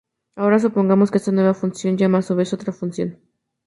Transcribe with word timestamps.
Ahora 0.35 0.57
supongamos 0.57 1.11
que 1.11 1.19
esa 1.19 1.31
nueva 1.31 1.53
función 1.53 1.95
llama 1.95 2.17
a 2.17 2.21
su 2.23 2.35
vez 2.35 2.51
a 2.51 2.55
otra 2.55 2.73
función. 2.73 3.19